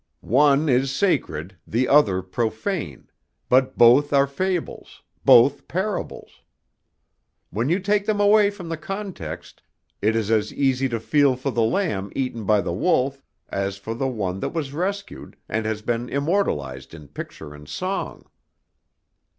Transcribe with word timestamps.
One 0.23 0.67
is 0.67 0.89
sacred, 0.89 1.57
the 1.67 1.87
other 1.87 2.23
profane, 2.23 3.11
but 3.49 3.77
both 3.77 4.11
are 4.13 4.25
fables, 4.25 5.03
both 5.23 5.67
parables. 5.67 6.41
When 7.51 7.69
you 7.69 7.77
take 7.79 8.07
them 8.07 8.19
away 8.19 8.49
from 8.49 8.67
the 8.67 8.77
context 8.77 9.61
it 10.01 10.15
is 10.15 10.31
as 10.31 10.51
easy 10.51 10.89
to 10.89 10.99
feel 10.99 11.35
for 11.35 11.51
the 11.51 11.61
lamb 11.61 12.11
eaten 12.15 12.45
by 12.45 12.61
the 12.61 12.73
wolf, 12.73 13.21
as 13.49 13.77
for 13.77 13.93
the 13.93 14.07
one 14.07 14.39
that 14.39 14.53
was 14.55 14.73
rescued, 14.73 15.35
and 15.47 15.67
has 15.67 15.83
been 15.83 16.09
immortalized 16.09 16.95
in 16.95 17.07
picture 17.07 17.53
and 17.53 17.69
song." 17.69 18.25